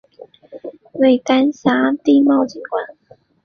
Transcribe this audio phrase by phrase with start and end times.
[0.93, 1.69] 为丹霞
[2.03, 2.97] 地貌景观。